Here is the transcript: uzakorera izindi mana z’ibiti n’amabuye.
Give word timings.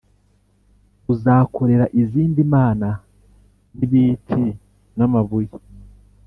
uzakorera 1.13 1.85
izindi 2.01 2.41
mana 2.53 2.89
z’ibiti 3.77 4.41
n’amabuye. 4.97 5.51